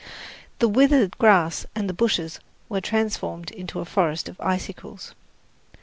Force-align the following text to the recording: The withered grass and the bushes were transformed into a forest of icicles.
The 0.57 0.67
withered 0.67 1.15
grass 1.19 1.67
and 1.75 1.87
the 1.87 1.93
bushes 1.93 2.39
were 2.69 2.81
transformed 2.81 3.51
into 3.51 3.81
a 3.81 3.85
forest 3.85 4.27
of 4.29 4.41
icicles. 4.41 5.13